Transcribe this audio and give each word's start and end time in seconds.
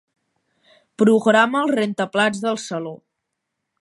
Programa 1.03 1.61
el 1.67 1.73
rentaplats 1.75 2.41
del 2.47 2.59
saló. 2.65 2.95